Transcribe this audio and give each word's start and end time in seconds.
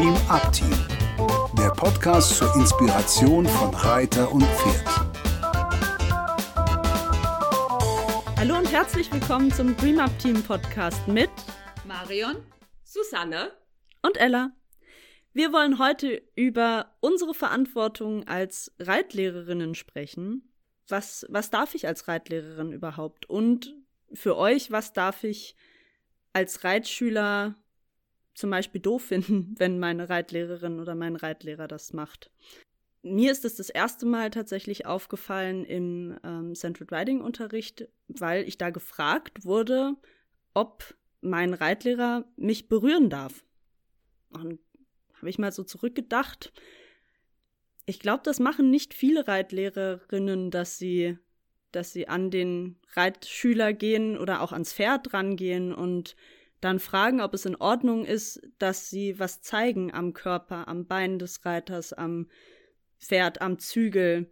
Dream 0.00 0.16
Up 0.30 0.50
Team, 0.50 0.72
der 1.58 1.68
Podcast 1.72 2.38
zur 2.38 2.50
Inspiration 2.56 3.44
von 3.44 3.74
Reiter 3.74 4.32
und 4.32 4.44
Pferd. 4.44 4.86
Hallo 8.38 8.56
und 8.56 8.72
herzlich 8.72 9.12
willkommen 9.12 9.52
zum 9.52 9.76
Dream 9.76 9.98
Up 9.98 10.18
Team 10.18 10.42
Podcast 10.42 11.06
mit 11.06 11.28
Marion, 11.86 12.36
Susanne 12.82 13.52
und 14.00 14.16
Ella. 14.16 14.52
Wir 15.34 15.52
wollen 15.52 15.78
heute 15.78 16.22
über 16.34 16.96
unsere 17.00 17.34
Verantwortung 17.34 18.26
als 18.26 18.74
Reitlehrerinnen 18.78 19.74
sprechen. 19.74 20.50
Was, 20.88 21.26
was 21.28 21.50
darf 21.50 21.74
ich 21.74 21.86
als 21.86 22.08
Reitlehrerin 22.08 22.72
überhaupt? 22.72 23.28
Und 23.28 23.76
für 24.14 24.38
euch, 24.38 24.70
was 24.70 24.94
darf 24.94 25.24
ich 25.24 25.56
als 26.32 26.64
Reitschüler 26.64 27.56
zum 28.34 28.50
Beispiel 28.50 28.80
doof 28.80 29.04
finden, 29.04 29.54
wenn 29.58 29.78
meine 29.78 30.08
Reitlehrerin 30.08 30.80
oder 30.80 30.94
mein 30.94 31.16
Reitlehrer 31.16 31.68
das 31.68 31.92
macht? 31.92 32.30
Mir 33.02 33.32
ist 33.32 33.44
es 33.46 33.56
das 33.56 33.70
erste 33.70 34.04
Mal 34.04 34.30
tatsächlich 34.30 34.84
aufgefallen 34.84 35.64
im 35.64 36.18
ähm, 36.22 36.54
Central 36.54 36.86
Riding 36.90 37.22
Unterricht, 37.22 37.88
weil 38.08 38.46
ich 38.46 38.58
da 38.58 38.68
gefragt 38.70 39.44
wurde, 39.44 39.96
ob 40.52 40.94
mein 41.22 41.54
Reitlehrer 41.54 42.24
mich 42.36 42.68
berühren 42.68 43.08
darf. 43.08 43.44
Und 44.30 44.58
habe 45.14 45.30
ich 45.30 45.38
mal 45.38 45.52
so 45.52 45.64
zurückgedacht. 45.64 46.52
Ich 47.86 48.00
glaube, 48.00 48.22
das 48.24 48.38
machen 48.38 48.70
nicht 48.70 48.94
viele 48.94 49.26
Reitlehrerinnen, 49.26 50.50
dass 50.50 50.78
sie, 50.78 51.18
dass 51.72 51.92
sie 51.92 52.08
an 52.08 52.30
den 52.30 52.76
Reitschüler 52.94 53.72
gehen 53.72 54.18
oder 54.18 54.42
auch 54.42 54.52
ans 54.52 54.72
Pferd 54.72 55.12
rangehen 55.12 55.74
und 55.74 56.16
dann 56.60 56.78
fragen, 56.78 57.20
ob 57.20 57.34
es 57.34 57.46
in 57.46 57.56
Ordnung 57.56 58.04
ist, 58.04 58.40
dass 58.58 58.90
sie 58.90 59.18
was 59.18 59.40
zeigen 59.40 59.92
am 59.92 60.12
Körper, 60.12 60.68
am 60.68 60.86
Bein 60.86 61.18
des 61.18 61.44
Reiters, 61.44 61.92
am 61.92 62.26
Pferd, 62.98 63.40
am 63.40 63.58
Zügel. 63.58 64.28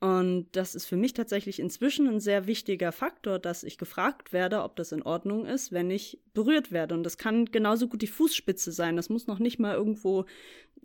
Und 0.00 0.46
das 0.52 0.76
ist 0.76 0.86
für 0.86 0.96
mich 0.96 1.12
tatsächlich 1.12 1.58
inzwischen 1.58 2.06
ein 2.06 2.20
sehr 2.20 2.46
wichtiger 2.46 2.92
Faktor, 2.92 3.40
dass 3.40 3.64
ich 3.64 3.78
gefragt 3.78 4.32
werde, 4.32 4.62
ob 4.62 4.76
das 4.76 4.92
in 4.92 5.02
Ordnung 5.02 5.44
ist, 5.44 5.72
wenn 5.72 5.90
ich 5.90 6.20
berührt 6.34 6.70
werde. 6.70 6.94
Und 6.94 7.02
das 7.02 7.18
kann 7.18 7.46
genauso 7.46 7.88
gut 7.88 8.02
die 8.02 8.06
Fußspitze 8.06 8.70
sein. 8.70 8.94
Das 8.94 9.08
muss 9.08 9.26
noch 9.26 9.40
nicht 9.40 9.58
mal 9.58 9.74
irgendwo 9.74 10.26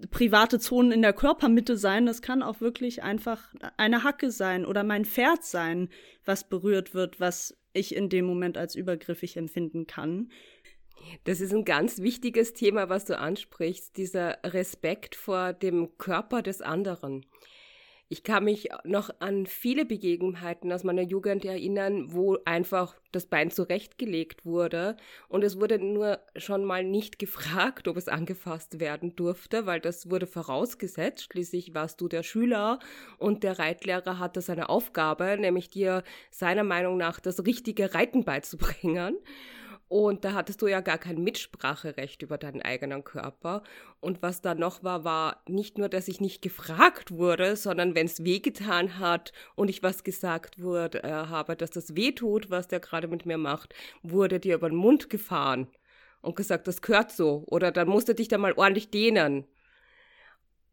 private 0.09 0.57
Zonen 0.57 0.91
in 0.91 1.03
der 1.03 1.13
Körpermitte 1.13 1.77
sein. 1.77 2.07
Das 2.07 2.23
kann 2.23 2.41
auch 2.41 2.59
wirklich 2.59 3.03
einfach 3.03 3.53
eine 3.77 4.03
Hacke 4.03 4.31
sein 4.31 4.65
oder 4.65 4.83
mein 4.83 5.05
Pferd 5.05 5.43
sein, 5.43 5.89
was 6.25 6.49
berührt 6.49 6.95
wird, 6.95 7.19
was 7.19 7.55
ich 7.73 7.95
in 7.95 8.09
dem 8.09 8.25
Moment 8.25 8.57
als 8.57 8.73
übergriffig 8.73 9.37
empfinden 9.37 9.85
kann. 9.85 10.31
Das 11.23 11.41
ist 11.41 11.53
ein 11.53 11.65
ganz 11.65 11.99
wichtiges 11.99 12.53
Thema, 12.53 12.89
was 12.89 13.05
du 13.05 13.17
ansprichst, 13.17 13.97
dieser 13.97 14.37
Respekt 14.43 15.15
vor 15.15 15.53
dem 15.53 15.97
Körper 15.97 16.41
des 16.41 16.61
anderen. 16.61 17.25
Ich 18.09 18.23
kann 18.23 18.43
mich 18.43 18.69
noch 18.83 19.09
an 19.21 19.47
viele 19.47 19.85
Begebenheiten 19.85 20.71
aus 20.71 20.83
meiner 20.83 21.01
Jugend 21.01 21.45
erinnern, 21.45 22.13
wo 22.13 22.37
einfach 22.45 22.95
das 23.11 23.25
Bein 23.25 23.49
zurechtgelegt 23.49 24.45
wurde 24.45 24.97
und 25.29 25.43
es 25.43 25.59
wurde 25.59 25.79
nur 25.79 26.19
schon 26.35 26.63
mal 26.63 26.83
nicht 26.83 27.17
gefragt, 27.17 27.87
ob 27.87 27.97
es 27.97 28.07
angefasst 28.07 28.79
werden 28.79 29.15
durfte, 29.15 29.65
weil 29.65 29.79
das 29.79 30.11
wurde 30.11 30.27
vorausgesetzt. 30.27 31.29
Schließlich 31.31 31.73
warst 31.73 32.01
du 32.01 32.07
der 32.07 32.21
Schüler 32.21 32.77
und 33.17 33.41
der 33.41 33.57
Reitlehrer 33.57 34.19
hatte 34.19 34.41
seine 34.41 34.69
Aufgabe, 34.69 35.35
nämlich 35.39 35.69
dir 35.69 36.03
seiner 36.29 36.63
Meinung 36.63 36.97
nach 36.97 37.19
das 37.19 37.43
richtige 37.47 37.95
Reiten 37.95 38.25
beizubringen. 38.25 39.17
Und 39.93 40.25
da 40.25 40.33
hattest 40.33 40.59
du 40.63 40.65
ja 40.65 40.81
gar 40.81 40.97
kein 40.97 41.23
Mitspracherecht 41.23 42.23
über 42.23 42.39
deinen 42.39 42.63
eigenen 42.63 43.03
Körper. 43.03 43.61
Und 43.99 44.23
was 44.23 44.41
da 44.41 44.55
noch 44.55 44.83
war, 44.83 45.03
war 45.03 45.43
nicht 45.47 45.77
nur, 45.77 45.87
dass 45.87 46.07
ich 46.07 46.19
nicht 46.19 46.41
gefragt 46.41 47.11
wurde, 47.11 47.55
sondern 47.55 47.93
wenn 47.93 48.07
es 48.07 48.23
wehgetan 48.23 48.97
hat 48.97 49.33
und 49.53 49.69
ich 49.69 49.83
was 49.83 50.03
gesagt 50.03 50.59
wurde, 50.59 51.03
äh, 51.03 51.11
habe, 51.11 51.55
dass 51.55 51.69
das 51.69 51.95
weh 51.95 52.11
tut, 52.11 52.49
was 52.49 52.67
der 52.67 52.79
gerade 52.79 53.07
mit 53.07 53.27
mir 53.27 53.37
macht, 53.37 53.75
wurde 54.01 54.39
dir 54.39 54.55
über 54.55 54.67
den 54.67 54.79
Mund 54.79 55.11
gefahren 55.11 55.67
und 56.23 56.35
gesagt, 56.35 56.67
das 56.67 56.81
gehört 56.81 57.11
so. 57.11 57.43
Oder 57.45 57.71
dann 57.71 57.87
musst 57.87 58.09
du 58.09 58.15
dich 58.15 58.29
da 58.29 58.39
mal 58.39 58.53
ordentlich 58.53 58.89
dehnen. 58.89 59.45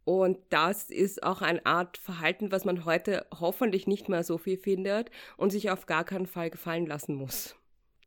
Und 0.04 0.38
das 0.48 0.88
ist 0.88 1.22
auch 1.22 1.42
eine 1.42 1.66
Art 1.66 1.98
Verhalten, 1.98 2.52
was 2.52 2.64
man 2.64 2.86
heute 2.86 3.26
hoffentlich 3.38 3.86
nicht 3.86 4.08
mehr 4.08 4.24
so 4.24 4.38
viel 4.38 4.56
findet 4.56 5.10
und 5.36 5.50
sich 5.50 5.68
auf 5.68 5.84
gar 5.84 6.04
keinen 6.04 6.26
Fall 6.26 6.48
gefallen 6.48 6.86
lassen 6.86 7.16
muss. 7.16 7.54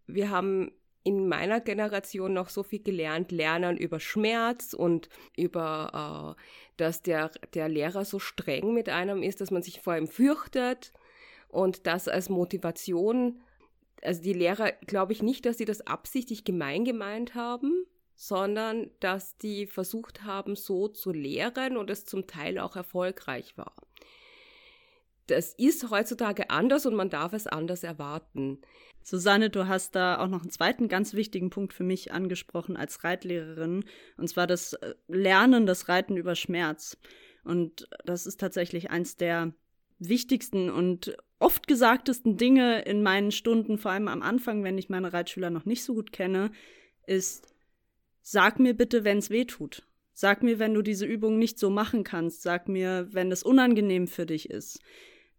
Wir 0.07 0.31
haben 0.31 0.71
in 1.03 1.27
meiner 1.27 1.59
Generation 1.59 2.33
noch 2.33 2.49
so 2.49 2.63
viel 2.63 2.81
gelernt, 2.81 3.31
lernen 3.31 3.77
über 3.77 3.99
Schmerz 3.99 4.73
und 4.73 5.09
über, 5.35 6.35
äh, 6.37 6.41
dass 6.77 7.01
der, 7.01 7.31
der 7.53 7.67
Lehrer 7.67 8.05
so 8.05 8.19
streng 8.19 8.73
mit 8.73 8.89
einem 8.89 9.21
ist, 9.21 9.41
dass 9.41 9.51
man 9.51 9.63
sich 9.63 9.81
vor 9.81 9.97
ihm 9.97 10.07
fürchtet 10.07 10.93
und 11.49 11.87
das 11.87 12.07
als 12.07 12.29
Motivation. 12.29 13.41
Also 14.01 14.21
die 14.21 14.33
Lehrer, 14.33 14.71
glaube 14.87 15.13
ich 15.13 15.21
nicht, 15.21 15.45
dass 15.45 15.57
sie 15.57 15.65
das 15.65 15.81
absichtlich 15.81 16.45
gemein 16.45 16.85
gemeint 16.85 17.35
haben, 17.35 17.85
sondern 18.15 18.89
dass 18.99 19.37
die 19.37 19.67
versucht 19.67 20.23
haben, 20.23 20.55
so 20.55 20.87
zu 20.87 21.11
lehren 21.11 21.77
und 21.77 21.89
es 21.89 22.05
zum 22.05 22.27
Teil 22.27 22.59
auch 22.59 22.75
erfolgreich 22.75 23.57
war. 23.57 23.75
Das 25.27 25.53
ist 25.53 25.89
heutzutage 25.89 26.49
anders 26.49 26.85
und 26.85 26.95
man 26.95 27.09
darf 27.09 27.33
es 27.33 27.47
anders 27.47 27.83
erwarten. 27.83 28.59
Susanne, 29.03 29.49
du 29.49 29.67
hast 29.67 29.95
da 29.95 30.19
auch 30.19 30.27
noch 30.27 30.41
einen 30.41 30.51
zweiten 30.51 30.87
ganz 30.87 31.13
wichtigen 31.13 31.49
Punkt 31.49 31.73
für 31.73 31.83
mich 31.83 32.11
angesprochen 32.11 32.77
als 32.77 33.03
Reitlehrerin, 33.03 33.83
und 34.17 34.27
zwar 34.29 34.47
das 34.47 34.73
äh, 34.73 34.95
Lernen, 35.07 35.65
das 35.65 35.89
Reiten 35.89 36.17
über 36.17 36.35
Schmerz. 36.35 36.97
Und 37.43 37.87
das 38.05 38.25
ist 38.25 38.39
tatsächlich 38.39 38.91
eins 38.91 39.17
der 39.17 39.53
wichtigsten 39.99 40.69
und 40.69 41.15
oft 41.39 41.67
gesagtesten 41.67 42.37
Dinge 42.37 42.81
in 42.83 43.03
meinen 43.03 43.31
Stunden, 43.31 43.77
vor 43.77 43.91
allem 43.91 44.07
am 44.07 44.21
Anfang, 44.21 44.63
wenn 44.63 44.77
ich 44.77 44.89
meine 44.89 45.11
Reitschüler 45.11 45.49
noch 45.49 45.65
nicht 45.65 45.83
so 45.83 45.93
gut 45.93 46.11
kenne, 46.13 46.51
ist, 47.05 47.53
sag 48.21 48.59
mir 48.59 48.73
bitte, 48.73 49.03
wenn 49.03 49.17
es 49.17 49.29
weh 49.29 49.45
tut. 49.45 49.83
Sag 50.13 50.43
mir, 50.43 50.59
wenn 50.59 50.73
du 50.73 50.81
diese 50.81 51.05
Übung 51.05 51.39
nicht 51.39 51.57
so 51.57 51.69
machen 51.69 52.03
kannst. 52.03 52.43
Sag 52.43 52.69
mir, 52.69 53.07
wenn 53.11 53.31
es 53.31 53.43
unangenehm 53.43 54.07
für 54.07 54.25
dich 54.25 54.49
ist. 54.49 54.79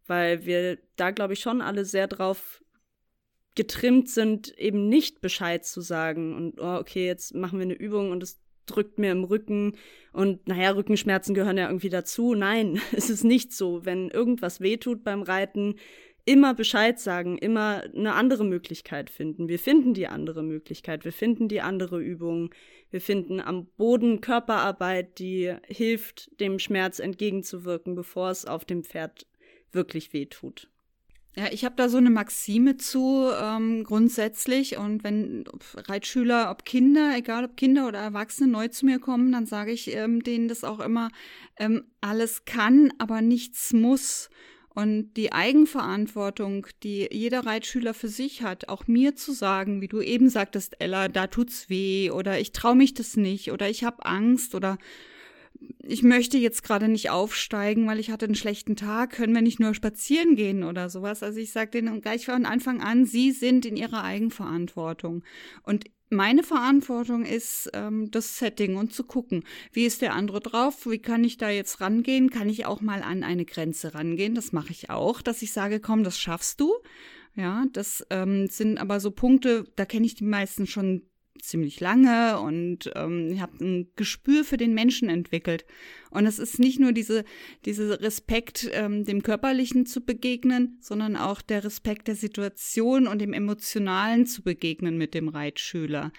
Weil 0.06 0.44
wir 0.44 0.78
da, 0.96 1.10
glaube 1.10 1.32
ich, 1.32 1.40
schon 1.40 1.60
alle 1.60 1.84
sehr 1.84 2.06
drauf 2.06 2.62
getrimmt 3.54 4.08
sind, 4.08 4.56
eben 4.58 4.88
nicht 4.88 5.20
Bescheid 5.20 5.64
zu 5.64 5.80
sagen 5.80 6.34
und 6.34 6.60
oh, 6.60 6.76
okay, 6.76 7.06
jetzt 7.06 7.34
machen 7.34 7.58
wir 7.58 7.64
eine 7.64 7.74
Übung 7.74 8.10
und 8.10 8.22
es 8.22 8.40
drückt 8.66 8.98
mir 8.98 9.12
im 9.12 9.24
Rücken 9.24 9.76
und 10.12 10.48
naja, 10.48 10.70
Rückenschmerzen 10.70 11.34
gehören 11.34 11.58
ja 11.58 11.68
irgendwie 11.68 11.90
dazu. 11.90 12.34
Nein, 12.34 12.80
es 12.92 13.10
ist 13.10 13.24
nicht 13.24 13.52
so. 13.52 13.84
Wenn 13.84 14.10
irgendwas 14.10 14.60
wehtut 14.60 15.04
beim 15.04 15.22
Reiten, 15.22 15.76
immer 16.24 16.54
Bescheid 16.54 16.98
sagen, 16.98 17.36
immer 17.38 17.84
eine 17.94 18.14
andere 18.14 18.44
Möglichkeit 18.44 19.10
finden. 19.10 19.48
Wir 19.48 19.58
finden 19.58 19.92
die 19.92 20.06
andere 20.06 20.42
Möglichkeit, 20.42 21.04
wir 21.04 21.12
finden 21.12 21.48
die 21.48 21.60
andere 21.60 22.00
Übung, 22.00 22.54
wir 22.90 23.00
finden 23.00 23.40
am 23.40 23.66
Boden 23.76 24.20
Körperarbeit, 24.20 25.18
die 25.18 25.54
hilft, 25.66 26.40
dem 26.40 26.58
Schmerz 26.58 26.98
entgegenzuwirken, 26.98 27.94
bevor 27.94 28.30
es 28.30 28.46
auf 28.46 28.64
dem 28.64 28.84
Pferd 28.84 29.26
wirklich 29.74 30.12
wehtut. 30.12 30.68
Ja, 31.36 31.46
ich 31.50 31.64
habe 31.64 31.74
da 31.74 31.88
so 31.88 31.96
eine 31.96 32.10
Maxime 32.10 32.76
zu 32.76 33.28
ähm, 33.36 33.82
grundsätzlich 33.82 34.76
und 34.76 35.02
wenn 35.02 35.44
Reitschüler, 35.74 36.48
ob 36.50 36.64
Kinder, 36.64 37.14
egal 37.16 37.44
ob 37.44 37.56
Kinder 37.56 37.88
oder 37.88 37.98
Erwachsene 37.98 38.48
neu 38.48 38.68
zu 38.68 38.86
mir 38.86 39.00
kommen, 39.00 39.32
dann 39.32 39.44
sage 39.44 39.72
ich 39.72 39.92
ähm, 39.96 40.22
denen 40.22 40.46
das 40.46 40.62
auch 40.62 40.78
immer, 40.78 41.10
ähm, 41.58 41.86
alles 42.00 42.44
kann, 42.44 42.92
aber 42.98 43.20
nichts 43.20 43.72
muss. 43.72 44.30
Und 44.74 45.14
die 45.14 45.32
Eigenverantwortung, 45.32 46.66
die 46.82 47.08
jeder 47.10 47.46
Reitschüler 47.46 47.94
für 47.94 48.08
sich 48.08 48.42
hat, 48.42 48.68
auch 48.68 48.86
mir 48.86 49.16
zu 49.16 49.32
sagen, 49.32 49.80
wie 49.80 49.88
du 49.88 50.00
eben 50.00 50.28
sagtest, 50.28 50.76
Ella, 50.80 51.08
da 51.08 51.28
tut's 51.28 51.68
weh 51.68 52.10
oder 52.10 52.40
ich 52.40 52.52
traue 52.52 52.74
mich 52.76 52.94
das 52.94 53.16
nicht 53.16 53.50
oder 53.50 53.68
ich 53.68 53.82
habe 53.82 54.04
Angst 54.06 54.54
oder 54.54 54.78
ich 55.86 56.02
möchte 56.02 56.38
jetzt 56.38 56.62
gerade 56.62 56.88
nicht 56.88 57.10
aufsteigen, 57.10 57.86
weil 57.86 57.98
ich 57.98 58.10
hatte 58.10 58.26
einen 58.26 58.34
schlechten 58.34 58.76
Tag, 58.76 59.10
können 59.10 59.34
wir 59.34 59.42
nicht 59.42 59.60
nur 59.60 59.74
spazieren 59.74 60.36
gehen 60.36 60.64
oder 60.64 60.88
sowas. 60.88 61.22
Also 61.22 61.38
ich 61.38 61.52
sage 61.52 61.70
denen 61.72 62.00
gleich 62.00 62.26
von 62.26 62.46
Anfang 62.46 62.80
an, 62.80 63.04
sie 63.04 63.32
sind 63.32 63.66
in 63.66 63.76
ihrer 63.76 64.02
Eigenverantwortung. 64.02 65.24
Und 65.62 65.84
meine 66.10 66.42
Verantwortung 66.42 67.24
ist 67.24 67.70
ähm, 67.74 68.10
das 68.10 68.38
Setting 68.38 68.76
und 68.76 68.92
zu 68.92 69.04
gucken, 69.04 69.44
wie 69.72 69.84
ist 69.84 70.02
der 70.02 70.14
andere 70.14 70.40
drauf, 70.40 70.86
wie 70.86 70.98
kann 70.98 71.24
ich 71.24 71.38
da 71.38 71.50
jetzt 71.50 71.80
rangehen, 71.80 72.30
kann 72.30 72.48
ich 72.48 72.66
auch 72.66 72.80
mal 72.80 73.02
an 73.02 73.22
eine 73.22 73.44
Grenze 73.44 73.94
rangehen, 73.94 74.34
das 74.34 74.52
mache 74.52 74.70
ich 74.70 74.90
auch, 74.90 75.22
dass 75.22 75.42
ich 75.42 75.52
sage, 75.52 75.80
komm, 75.80 76.04
das 76.04 76.18
schaffst 76.18 76.60
du. 76.60 76.72
Ja, 77.36 77.64
das 77.72 78.06
ähm, 78.10 78.46
sind 78.46 78.78
aber 78.78 79.00
so 79.00 79.10
Punkte, 79.10 79.66
da 79.74 79.84
kenne 79.84 80.06
ich 80.06 80.14
die 80.14 80.24
meisten 80.24 80.68
schon 80.68 81.02
ziemlich 81.40 81.80
lange 81.80 82.40
und 82.40 82.90
ähm, 82.94 83.30
ich 83.32 83.40
habe 83.40 83.64
ein 83.64 83.88
Gespür 83.96 84.44
für 84.44 84.56
den 84.56 84.74
Menschen 84.74 85.08
entwickelt. 85.08 85.64
Und 86.10 86.26
es 86.26 86.38
ist 86.38 86.58
nicht 86.58 86.80
nur 86.80 86.92
diese, 86.92 87.24
diese 87.64 88.00
Respekt 88.00 88.68
ähm, 88.72 89.04
dem 89.04 89.22
Körperlichen 89.22 89.86
zu 89.86 90.00
begegnen, 90.00 90.78
sondern 90.80 91.16
auch 91.16 91.42
der 91.42 91.64
Respekt 91.64 92.08
der 92.08 92.14
Situation 92.14 93.06
und 93.06 93.20
dem 93.20 93.32
Emotionalen 93.32 94.26
zu 94.26 94.42
begegnen 94.42 94.96
mit 94.96 95.14
dem 95.14 95.28
Reitschüler. 95.28 96.12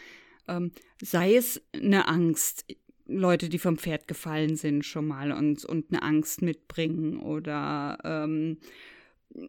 Ähm, 0.48 0.72
sei 1.02 1.36
es 1.36 1.62
eine 1.74 2.08
Angst. 2.08 2.66
Leute, 3.08 3.50
die 3.50 3.60
vom 3.60 3.78
Pferd 3.78 4.08
gefallen 4.08 4.56
sind, 4.56 4.84
schon 4.84 5.06
mal 5.06 5.32
und, 5.32 5.64
und 5.64 5.92
eine 5.92 6.02
Angst 6.02 6.42
mitbringen 6.42 7.20
oder 7.20 8.00
ähm, 8.04 8.58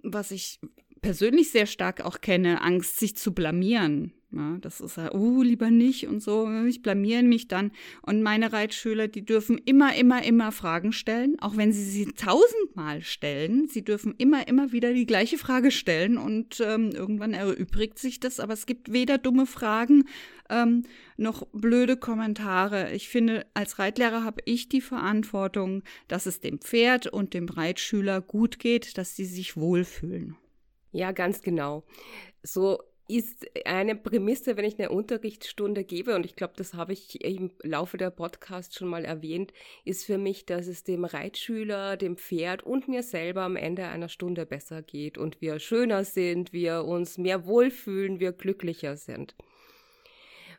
was 0.02 0.30
ich 0.30 0.60
persönlich 1.00 1.50
sehr 1.52 1.66
stark 1.66 2.04
auch 2.04 2.20
kenne, 2.20 2.60
Angst, 2.60 2.98
sich 2.98 3.16
zu 3.16 3.32
blamieren. 3.32 4.12
Ja, 4.36 4.58
das 4.60 4.82
ist 4.82 4.98
ja, 4.98 5.14
uh, 5.14 5.42
lieber 5.42 5.70
nicht 5.70 6.08
und 6.08 6.22
so, 6.22 6.46
ich 6.66 6.82
blamiere 6.82 7.22
mich 7.22 7.48
dann. 7.48 7.72
Und 8.02 8.22
meine 8.22 8.52
Reitschüler, 8.52 9.08
die 9.08 9.24
dürfen 9.24 9.56
immer, 9.56 9.94
immer, 9.96 10.22
immer 10.24 10.52
Fragen 10.52 10.92
stellen, 10.92 11.36
auch 11.40 11.56
wenn 11.56 11.72
sie 11.72 11.84
sie 11.84 12.12
tausendmal 12.12 13.00
stellen. 13.00 13.66
Sie 13.66 13.82
dürfen 13.82 14.14
immer, 14.18 14.46
immer 14.46 14.72
wieder 14.72 14.92
die 14.92 15.06
gleiche 15.06 15.38
Frage 15.38 15.70
stellen 15.70 16.18
und 16.18 16.60
ähm, 16.60 16.90
irgendwann 16.90 17.32
erübrigt 17.32 17.98
sich 17.98 18.20
das. 18.20 18.38
Aber 18.38 18.52
es 18.52 18.66
gibt 18.66 18.92
weder 18.92 19.16
dumme 19.16 19.46
Fragen 19.46 20.04
ähm, 20.50 20.82
noch 21.16 21.46
blöde 21.52 21.96
Kommentare. 21.96 22.92
Ich 22.92 23.08
finde, 23.08 23.46
als 23.54 23.78
Reitlehrer 23.78 24.22
habe 24.22 24.42
ich 24.44 24.68
die 24.68 24.82
Verantwortung, 24.82 25.82
dass 26.08 26.26
es 26.26 26.40
dem 26.40 26.60
Pferd 26.60 27.06
und 27.06 27.32
dem 27.32 27.48
Reitschüler 27.48 28.20
gut 28.20 28.58
geht, 28.58 28.98
dass 28.98 29.16
sie 29.16 29.24
sich 29.24 29.56
wohlfühlen. 29.56 30.36
Ja, 30.92 31.12
ganz 31.12 31.40
genau. 31.40 31.84
So 32.42 32.80
ist 33.08 33.46
eine 33.64 33.94
Prämisse, 33.94 34.56
wenn 34.56 34.64
ich 34.64 34.78
eine 34.78 34.90
Unterrichtsstunde 34.90 35.84
gebe, 35.84 36.14
und 36.14 36.26
ich 36.26 36.36
glaube, 36.36 36.54
das 36.56 36.74
habe 36.74 36.92
ich 36.92 37.24
im 37.24 37.52
Laufe 37.62 37.96
der 37.96 38.10
Podcast 38.10 38.74
schon 38.74 38.88
mal 38.88 39.04
erwähnt, 39.04 39.52
ist 39.84 40.04
für 40.04 40.18
mich, 40.18 40.46
dass 40.46 40.66
es 40.66 40.84
dem 40.84 41.04
Reitschüler, 41.04 41.96
dem 41.96 42.16
Pferd 42.16 42.64
und 42.64 42.88
mir 42.88 43.02
selber 43.02 43.42
am 43.42 43.56
Ende 43.56 43.86
einer 43.86 44.08
Stunde 44.08 44.44
besser 44.46 44.82
geht 44.82 45.18
und 45.18 45.40
wir 45.40 45.58
schöner 45.58 46.04
sind, 46.04 46.52
wir 46.52 46.84
uns 46.84 47.18
mehr 47.18 47.46
wohlfühlen, 47.46 48.18
wir 48.18 48.32
glücklicher 48.32 48.96
sind. 48.96 49.36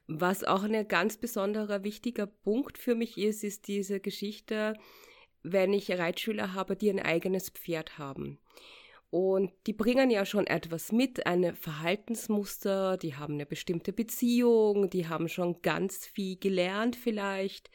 Was 0.08 0.46
auch 0.46 0.64
ein 0.64 0.88
ganz 0.88 1.18
besonderer 1.18 1.84
wichtiger 1.84 2.28
Punkt 2.28 2.78
für 2.78 2.96
mich 2.96 3.18
ist, 3.18 3.44
ist 3.44 3.68
diese 3.68 4.00
Geschichte, 4.00 4.74
wenn 5.44 5.74
ich 5.74 5.92
Reitschüler 5.92 6.54
habe, 6.54 6.78
die 6.78 6.90
ein 6.90 7.02
eigenes 7.02 7.50
Pferd 7.50 7.98
haben. 7.98 8.40
Und 9.10 9.52
die 9.68 9.74
bringen 9.74 10.10
ja 10.10 10.26
schon 10.26 10.48
etwas 10.48 10.92
mit, 10.92 11.26
eine 11.26 11.56
Verhaltensmuster, 11.56 12.98
die 12.98 13.16
haben 13.16 13.36
eine 13.36 13.46
bestimmte 13.46 13.94
Beziehung, 13.94 14.90
die 14.90 15.08
haben 15.08 15.30
schon 15.30 15.62
ganz 15.62 16.06
viel 16.06 16.38
gelernt 16.38 16.98
vielleicht. 16.98 17.70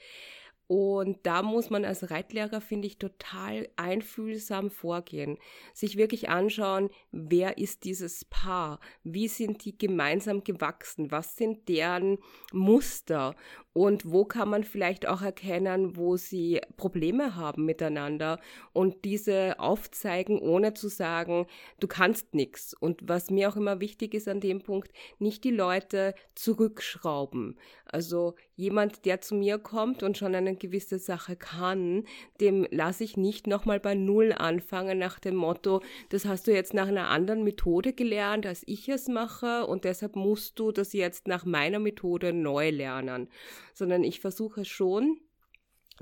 Und 0.66 1.26
da 1.26 1.42
muss 1.42 1.68
man 1.68 1.84
als 1.84 2.10
Reitlehrer, 2.10 2.62
finde 2.62 2.86
ich, 2.86 2.96
total 2.96 3.68
einfühlsam 3.76 4.70
vorgehen. 4.70 5.36
Sich 5.74 5.98
wirklich 5.98 6.30
anschauen, 6.30 6.88
wer 7.10 7.58
ist 7.58 7.84
dieses 7.84 8.24
Paar? 8.24 8.80
Wie 9.02 9.28
sind 9.28 9.66
die 9.66 9.76
gemeinsam 9.76 10.44
gewachsen? 10.44 11.10
Was 11.10 11.36
sind 11.36 11.68
deren 11.68 12.16
Muster? 12.52 13.36
Und 13.74 14.12
wo 14.12 14.26
kann 14.26 14.50
man 14.50 14.64
vielleicht 14.64 15.08
auch 15.08 15.22
erkennen, 15.22 15.96
wo 15.96 16.18
sie 16.18 16.60
Probleme 16.76 17.36
haben 17.36 17.64
miteinander 17.64 18.38
und 18.74 19.06
diese 19.06 19.58
aufzeigen, 19.58 20.38
ohne 20.40 20.74
zu 20.74 20.88
sagen, 20.88 21.46
du 21.80 21.86
kannst 21.86 22.34
nichts. 22.34 22.74
Und 22.74 23.08
was 23.08 23.30
mir 23.30 23.48
auch 23.48 23.56
immer 23.56 23.80
wichtig 23.80 24.12
ist 24.12 24.28
an 24.28 24.40
dem 24.40 24.60
Punkt, 24.60 24.92
nicht 25.18 25.42
die 25.44 25.50
Leute 25.50 26.14
zurückschrauben. 26.34 27.56
Also 27.86 28.34
jemand, 28.56 29.06
der 29.06 29.22
zu 29.22 29.34
mir 29.34 29.58
kommt 29.58 30.02
und 30.02 30.18
schon 30.18 30.34
eine 30.34 30.54
gewisse 30.54 30.98
Sache 30.98 31.36
kann, 31.36 32.04
dem 32.40 32.66
lasse 32.70 33.04
ich 33.04 33.16
nicht 33.16 33.46
nochmal 33.46 33.80
bei 33.80 33.94
Null 33.94 34.32
anfangen 34.32 34.98
nach 34.98 35.18
dem 35.18 35.36
Motto, 35.36 35.82
das 36.10 36.26
hast 36.26 36.46
du 36.46 36.52
jetzt 36.52 36.74
nach 36.74 36.88
einer 36.88 37.08
anderen 37.08 37.42
Methode 37.42 37.94
gelernt, 37.94 38.46
als 38.46 38.62
ich 38.66 38.88
es 38.90 39.08
mache 39.08 39.66
und 39.66 39.84
deshalb 39.84 40.14
musst 40.14 40.58
du 40.58 40.72
das 40.72 40.92
jetzt 40.92 41.26
nach 41.26 41.44
meiner 41.46 41.78
Methode 41.78 42.34
neu 42.34 42.70
lernen 42.70 43.28
sondern 43.74 44.04
ich 44.04 44.20
versuche 44.20 44.64
schon, 44.64 45.18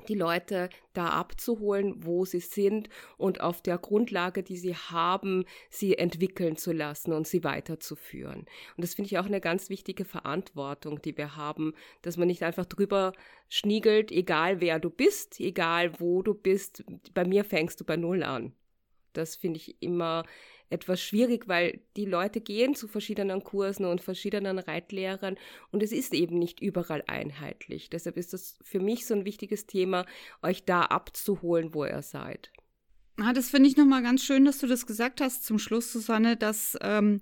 die 0.07 0.15
Leute 0.15 0.69
da 0.93 1.09
abzuholen, 1.09 2.05
wo 2.05 2.25
sie 2.25 2.39
sind 2.39 2.89
und 3.17 3.41
auf 3.41 3.61
der 3.61 3.77
Grundlage, 3.77 4.43
die 4.43 4.57
sie 4.57 4.75
haben, 4.75 5.45
sie 5.69 5.97
entwickeln 5.97 6.55
zu 6.57 6.71
lassen 6.71 7.13
und 7.13 7.27
sie 7.27 7.43
weiterzuführen. 7.43 8.45
Und 8.75 8.83
das 8.83 8.93
finde 8.93 9.07
ich 9.07 9.19
auch 9.19 9.25
eine 9.25 9.41
ganz 9.41 9.69
wichtige 9.69 10.05
Verantwortung, 10.05 11.01
die 11.01 11.17
wir 11.17 11.35
haben, 11.35 11.73
dass 12.01 12.17
man 12.17 12.27
nicht 12.27 12.43
einfach 12.43 12.65
drüber 12.65 13.13
schniegelt, 13.49 14.11
egal 14.11 14.61
wer 14.61 14.79
du 14.79 14.89
bist, 14.89 15.39
egal 15.39 15.99
wo 15.99 16.21
du 16.21 16.33
bist, 16.33 16.83
bei 17.13 17.25
mir 17.25 17.43
fängst 17.43 17.79
du 17.79 17.85
bei 17.85 17.97
Null 17.97 18.23
an. 18.23 18.53
Das 19.13 19.35
finde 19.35 19.57
ich 19.57 19.81
immer 19.81 20.23
etwas 20.71 21.01
schwierig, 21.01 21.47
weil 21.47 21.81
die 21.97 22.05
Leute 22.05 22.41
gehen 22.41 22.75
zu 22.75 22.87
verschiedenen 22.87 23.43
Kursen 23.43 23.85
und 23.85 24.01
verschiedenen 24.01 24.59
Reitlehrern 24.59 25.37
und 25.71 25.83
es 25.83 25.91
ist 25.91 26.13
eben 26.13 26.39
nicht 26.39 26.61
überall 26.61 27.03
einheitlich. 27.07 27.89
Deshalb 27.89 28.17
ist 28.17 28.33
das 28.33 28.57
für 28.61 28.79
mich 28.79 29.05
so 29.05 29.13
ein 29.13 29.25
wichtiges 29.25 29.67
Thema, 29.67 30.05
euch 30.41 30.65
da 30.65 30.83
abzuholen, 30.83 31.73
wo 31.73 31.85
ihr 31.85 32.01
seid. 32.01 32.51
Ah, 33.17 33.33
das 33.33 33.49
finde 33.49 33.69
ich 33.69 33.77
nochmal 33.77 34.01
ganz 34.01 34.23
schön, 34.23 34.45
dass 34.45 34.57
du 34.59 34.67
das 34.67 34.87
gesagt 34.87 35.21
hast 35.21 35.45
zum 35.45 35.59
Schluss, 35.59 35.91
Susanne, 35.91 36.37
dass 36.37 36.77
ähm, 36.81 37.21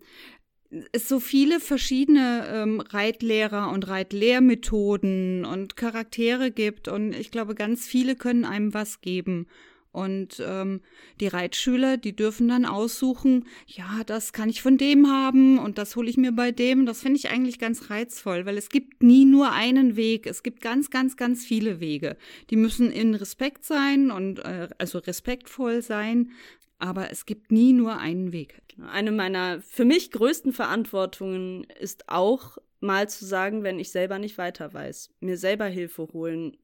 es 0.91 1.09
so 1.09 1.19
viele 1.19 1.59
verschiedene 1.59 2.47
ähm, 2.53 2.79
Reitlehrer 2.79 3.71
und 3.71 3.87
Reitlehrmethoden 3.87 5.45
und 5.45 5.75
Charaktere 5.75 6.51
gibt 6.51 6.87
und 6.87 7.13
ich 7.13 7.31
glaube, 7.31 7.55
ganz 7.55 7.87
viele 7.87 8.15
können 8.15 8.45
einem 8.45 8.73
was 8.73 9.01
geben. 9.01 9.47
Und 9.91 10.41
ähm, 10.45 10.81
die 11.19 11.27
Reitschüler, 11.27 11.97
die 11.97 12.15
dürfen 12.15 12.47
dann 12.47 12.65
aussuchen, 12.65 13.47
ja, 13.65 14.03
das 14.05 14.33
kann 14.33 14.49
ich 14.49 14.61
von 14.61 14.77
dem 14.77 15.09
haben 15.09 15.57
und 15.57 15.79
das 15.79 15.95
hole 15.95 16.09
ich 16.09 16.17
mir 16.17 16.31
bei 16.31 16.51
dem. 16.51 16.85
Das 16.85 17.01
finde 17.01 17.17
ich 17.17 17.29
eigentlich 17.29 17.57
ganz 17.57 17.89
reizvoll, 17.89 18.45
weil 18.45 18.57
es 18.57 18.69
gibt 18.69 19.01
nie 19.01 19.25
nur 19.25 19.51
einen 19.51 19.95
Weg. 19.95 20.27
Es 20.27 20.43
gibt 20.43 20.61
ganz, 20.61 20.91
ganz, 20.91 21.17
ganz 21.17 21.43
viele 21.43 21.79
Wege. 21.79 22.17
Die 22.51 22.55
müssen 22.55 22.91
in 22.91 23.15
Respekt 23.15 23.65
sein 23.65 24.11
und 24.11 24.39
äh, 24.39 24.69
also 24.77 24.99
respektvoll 24.99 25.81
sein, 25.81 26.31
aber 26.77 27.11
es 27.11 27.25
gibt 27.25 27.51
nie 27.51 27.73
nur 27.73 27.97
einen 27.97 28.31
Weg. 28.31 28.61
Eine 28.91 29.11
meiner 29.11 29.61
für 29.61 29.85
mich 29.85 30.11
größten 30.11 30.53
Verantwortungen 30.53 31.65
ist 31.79 32.07
auch 32.07 32.57
mal 32.79 33.09
zu 33.09 33.25
sagen, 33.25 33.63
wenn 33.63 33.79
ich 33.79 33.91
selber 33.91 34.19
nicht 34.19 34.37
weiter 34.37 34.73
weiß, 34.73 35.11
mir 35.19 35.37
selber 35.37 35.65
Hilfe 35.65 36.07
holen, 36.13 36.55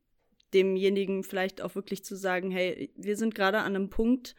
demjenigen 0.53 1.24
vielleicht 1.24 1.62
auch 1.62 1.75
wirklich 1.75 2.03
zu 2.03 2.15
sagen, 2.15 2.51
hey, 2.51 2.92
wir 2.95 3.18
sind 3.18 3.36
gerade 3.36 3.59
an 3.59 3.75
einem 3.75 3.89
Punkt, 3.89 4.36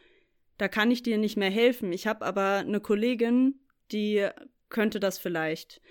da 0.57 0.67
kann 0.67 0.91
ich 0.91 1.03
dir 1.03 1.17
nicht 1.17 1.37
mehr 1.37 1.51
helfen. 1.51 1.91
Ich 1.91 2.07
habe 2.07 2.25
aber 2.25 2.57
eine 2.57 2.79
Kollegin, 2.79 3.59
die 3.91 4.27
könnte 4.69 4.99
das 4.99 5.19
vielleicht. 5.19 5.81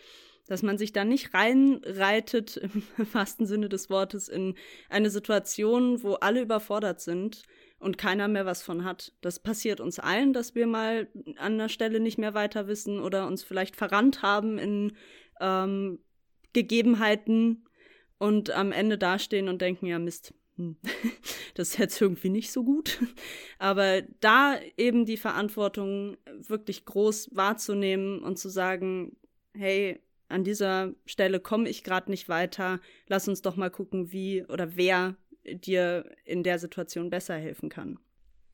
Dass 0.49 0.63
man 0.63 0.79
sich 0.79 0.93
da 0.93 1.05
nicht 1.05 1.35
reinreitet, 1.35 2.57
im 2.57 2.83
wahrsten 3.13 3.47
Sinne 3.47 3.69
des 3.69 3.91
Wortes, 3.91 4.29
in 4.29 4.55
eine 4.89 5.11
Situation, 5.11 6.03
wo 6.03 6.15
alle 6.15 6.41
überfordert 6.41 7.01
sind 7.01 7.43
und 7.79 7.99
keiner 7.99 8.29
mehr 8.29 8.47
was 8.47 8.63
von 8.63 8.85
hat. 8.85 9.13
Das 9.21 9.39
passiert 9.41 9.81
uns 9.81 9.99
allen, 9.99 10.33
dass 10.33 10.55
wir 10.55 10.67
mal 10.67 11.09
an 11.37 11.59
der 11.59 11.69
Stelle 11.69 12.01
nicht 12.01 12.19
mehr 12.19 12.35
weiter 12.35 12.69
wissen 12.69 13.01
oder 13.01 13.27
uns 13.27 13.45
vielleicht 13.45 13.77
verrannt 13.77 14.23
haben 14.23 14.59
in 14.59 14.93
ähm, 15.41 15.99
Gegebenheiten, 16.53 17.66
und 18.19 18.51
am 18.51 18.73
Ende 18.73 18.99
dastehen 18.99 19.49
und 19.49 19.61
denken, 19.61 19.87
ja 19.87 19.99
Mist, 19.99 20.35
hm, 20.57 20.77
das 21.55 21.71
ist 21.71 21.79
jetzt 21.79 22.01
irgendwie 22.01 22.31
nicht 22.31 22.51
so 22.51 22.65
gut. 22.65 22.99
Aber 23.59 24.03
da 24.21 24.59
eben 24.77 25.05
die 25.05 25.17
Verantwortung 25.17 26.17
wirklich 26.27 26.85
groß 26.85 27.31
wahrzunehmen 27.35 28.21
und 28.23 28.39
zu 28.39 28.49
sagen, 28.49 29.17
hey, 29.55 30.01
an 30.29 30.45
dieser 30.45 30.93
Stelle 31.05 31.41
komme 31.41 31.69
ich 31.69 31.85
gerade 31.85 32.11
nicht 32.11 32.29
weiter, 32.29 32.81
lass 33.07 33.29
uns 33.29 33.43
doch 33.43 33.57
mal 33.57 33.71
gucken, 33.71 34.13
wie 34.13 34.45
oder 34.45 34.77
wer 34.77 35.17
dir 35.45 36.11
in 36.25 36.43
der 36.43 36.59
Situation 36.59 37.11
besser 37.11 37.37
helfen 37.37 37.69
kann. 37.69 38.01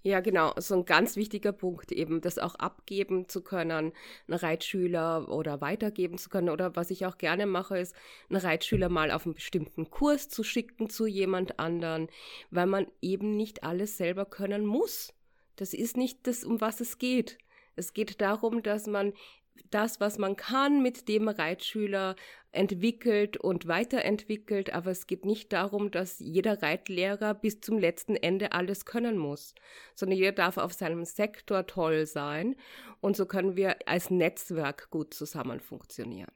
Ja, 0.05 0.21
genau. 0.21 0.53
So 0.57 0.75
ein 0.75 0.85
ganz 0.85 1.15
wichtiger 1.15 1.53
Punkt 1.53 1.93
eben, 1.93 2.21
das 2.21 2.39
auch 2.39 2.57
abgeben 2.57 3.29
zu 3.29 3.41
können, 3.43 3.93
einen 4.27 4.39
Reitschüler 4.39 5.29
oder 5.29 5.61
weitergeben 5.61 6.19
zu 6.19 6.29
können. 6.29 6.49
Oder 6.49 6.75
was 6.75 6.91
ich 6.91 7.07
auch 7.07 7.19
gerne 7.19 7.47
mache, 7.47 7.79
ist, 7.79 7.95
einen 8.29 8.41
Reitschüler 8.41 8.89
mal 8.89 9.13
auf 9.13 9.27
einen 9.27 9.35
bestimmten 9.35 9.91
Kurs 9.91 10.29
zu 10.29 10.43
schicken 10.43 10.91
zu 10.91 11.07
jemand 11.07 11.61
anderen, 11.61 12.09
weil 12.51 12.67
man 12.67 12.87
eben 13.01 13.37
nicht 13.37 13.63
alles 13.63 13.97
selber 13.97 14.25
können 14.25 14.67
muss. 14.67 15.15
Das 15.55 15.73
ist 15.73 15.97
nicht 15.97 16.27
das, 16.27 16.43
um 16.43 16.61
was 16.61 16.81
es 16.81 16.99
geht. 16.99 17.39
Es 17.77 17.93
geht 17.93 18.21
darum, 18.21 18.63
dass 18.63 18.89
man 18.89 19.13
das, 19.71 20.01
was 20.01 20.19
man 20.19 20.37
kann, 20.37 20.83
mit 20.83 21.09
dem 21.09 21.29
Reitschüler 21.29 22.17
entwickelt 22.53 23.39
und 23.39 23.67
weiterentwickelt, 23.67 24.75
aber 24.75 24.91
es 24.91 25.07
geht 25.07 25.25
nicht 25.25 25.53
darum, 25.53 25.91
dass 25.91 26.19
jeder 26.19 26.63
Reitlehrer 26.63 27.33
bis 27.35 27.61
zum 27.61 27.79
letzten 27.79 28.15
Ende 28.15 28.53
alles 28.53 28.85
können 28.85 29.17
muss, 29.17 29.55
sondern 29.95 30.19
jeder 30.19 30.33
darf 30.33 30.59
auf 30.59 30.75
seinem 30.75 31.05
Sektor 31.05 31.67
toll 31.67 32.07
sein 32.07 32.57
und 33.01 33.17
so 33.17 33.25
können 33.25 33.57
wir 33.57 33.77
als 33.87 34.11
Netzwerk 34.11 34.91
gut 34.91 35.15
zusammen 35.15 35.61
funktionieren. 35.61 36.31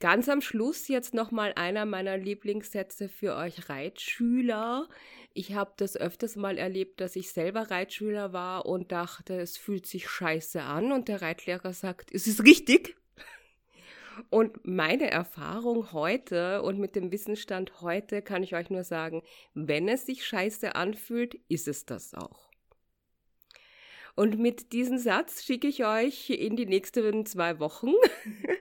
Ganz 0.00 0.28
am 0.28 0.40
Schluss 0.40 0.86
jetzt 0.86 1.12
nochmal 1.12 1.52
einer 1.56 1.84
meiner 1.84 2.16
Lieblingssätze 2.16 3.08
für 3.08 3.34
euch 3.34 3.68
Reitschüler. 3.68 4.88
Ich 5.34 5.54
habe 5.54 5.72
das 5.76 5.96
öfters 5.96 6.36
mal 6.36 6.56
erlebt, 6.56 7.00
dass 7.00 7.16
ich 7.16 7.32
selber 7.32 7.68
Reitschüler 7.68 8.32
war 8.32 8.66
und 8.66 8.92
dachte, 8.92 9.40
es 9.40 9.56
fühlt 9.56 9.86
sich 9.86 10.08
scheiße 10.08 10.62
an 10.62 10.92
und 10.92 11.08
der 11.08 11.20
Reitlehrer 11.20 11.72
sagt, 11.72 12.14
es 12.14 12.28
ist 12.28 12.44
richtig. 12.44 12.96
Und 14.30 14.66
meine 14.66 15.08
Erfahrung 15.08 15.92
heute 15.92 16.62
und 16.62 16.80
mit 16.80 16.96
dem 16.96 17.12
Wissensstand 17.12 17.82
heute 17.82 18.20
kann 18.20 18.42
ich 18.42 18.56
euch 18.56 18.68
nur 18.68 18.82
sagen, 18.82 19.22
wenn 19.54 19.88
es 19.88 20.06
sich 20.06 20.26
scheiße 20.26 20.74
anfühlt, 20.74 21.36
ist 21.48 21.68
es 21.68 21.86
das 21.86 22.14
auch. 22.14 22.50
Und 24.16 24.36
mit 24.36 24.72
diesem 24.72 24.98
Satz 24.98 25.44
schicke 25.44 25.68
ich 25.68 25.84
euch 25.84 26.30
in 26.30 26.56
die 26.56 26.66
nächsten 26.66 27.26
zwei 27.26 27.60
Wochen. 27.60 27.92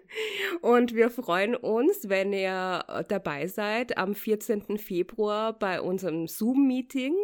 Und 0.61 0.95
wir 0.95 1.09
freuen 1.09 1.55
uns, 1.55 2.09
wenn 2.09 2.33
ihr 2.33 2.83
dabei 3.07 3.47
seid 3.47 3.97
am 3.97 4.15
14. 4.15 4.77
Februar 4.77 5.53
bei 5.53 5.81
unserem 5.81 6.27
Zoom-Meeting. 6.27 7.15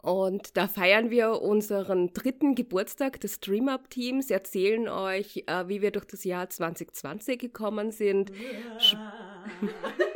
Und 0.00 0.56
da 0.56 0.68
feiern 0.68 1.10
wir 1.10 1.42
unseren 1.42 2.12
dritten 2.12 2.54
Geburtstag 2.54 3.20
des 3.20 3.34
Stream-Up-Teams, 3.34 4.30
erzählen 4.30 4.88
euch, 4.88 5.44
äh, 5.46 5.68
wie 5.68 5.82
wir 5.82 5.90
durch 5.90 6.06
das 6.06 6.24
Jahr 6.24 6.48
2020 6.48 7.38
gekommen 7.38 7.90
sind. 7.90 8.32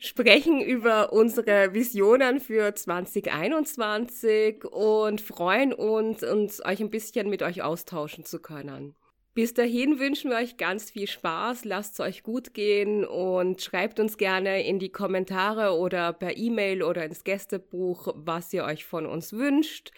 sprechen 0.00 0.60
über 0.60 1.12
unsere 1.12 1.72
Visionen 1.74 2.40
für 2.40 2.74
2021 2.74 4.64
und 4.64 5.20
freuen 5.20 5.72
uns, 5.72 6.24
uns 6.24 6.64
euch 6.64 6.80
ein 6.80 6.90
bisschen 6.90 7.30
mit 7.30 7.42
euch 7.42 7.62
austauschen 7.62 8.24
zu 8.24 8.40
können. 8.40 8.96
Bis 9.32 9.54
dahin 9.54 10.00
wünschen 10.00 10.30
wir 10.30 10.38
euch 10.38 10.56
ganz 10.56 10.90
viel 10.90 11.06
Spaß, 11.06 11.64
lasst 11.64 11.94
es 11.94 12.00
euch 12.00 12.24
gut 12.24 12.52
gehen 12.52 13.04
und 13.04 13.62
schreibt 13.62 14.00
uns 14.00 14.16
gerne 14.16 14.66
in 14.66 14.80
die 14.80 14.90
Kommentare 14.90 15.78
oder 15.78 16.12
per 16.12 16.36
E-Mail 16.36 16.82
oder 16.82 17.04
ins 17.04 17.22
Gästebuch, 17.22 18.12
was 18.16 18.52
ihr 18.52 18.64
euch 18.64 18.84
von 18.84 19.06
uns 19.06 19.32
wünscht. 19.32 19.92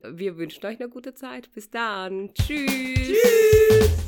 Wir 0.00 0.36
wünschen 0.36 0.64
euch 0.64 0.78
eine 0.78 0.88
gute 0.88 1.12
Zeit. 1.14 1.50
Bis 1.52 1.70
dann. 1.70 2.32
Tschüss. 2.34 2.66
Tschüss. 2.94 4.07